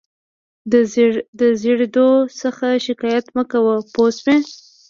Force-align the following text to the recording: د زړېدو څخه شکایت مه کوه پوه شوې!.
د 1.39 1.41
زړېدو 1.61 2.09
څخه 2.41 2.67
شکایت 2.85 3.25
مه 3.35 3.43
کوه 3.51 3.75
پوه 3.93 4.09
شوې!. 4.17 4.37